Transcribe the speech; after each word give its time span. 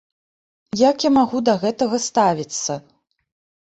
Як 0.89 1.05
я 1.09 1.13
магу 1.19 1.43
да 1.51 1.57
гэтага 1.67 2.03
ставіцца? 2.09 2.83